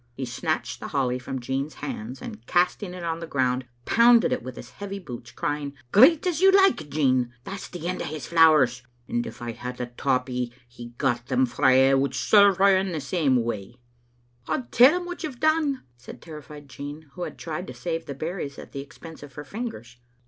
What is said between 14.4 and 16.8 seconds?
"I'll tell him what you've done," said terrified